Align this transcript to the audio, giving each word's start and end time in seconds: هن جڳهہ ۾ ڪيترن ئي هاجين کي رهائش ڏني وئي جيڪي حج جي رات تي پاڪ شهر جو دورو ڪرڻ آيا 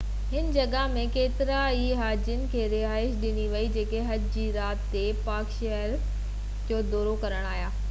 هن 0.29 0.45
جڳهہ 0.53 0.85
۾ 0.93 1.01
ڪيترن 1.17 1.51
ئي 1.73 1.83
هاجين 1.99 2.41
کي 2.53 2.63
رهائش 2.71 3.13
ڏني 3.25 3.45
وئي 3.53 3.69
جيڪي 3.77 4.01
حج 4.09 4.25
جي 4.39 4.47
رات 4.57 4.89
تي 4.97 5.05
پاڪ 5.31 5.55
شهر 5.61 5.95
جو 6.73 6.83
دورو 6.95 7.15
ڪرڻ 7.27 7.49
آيا 7.55 7.71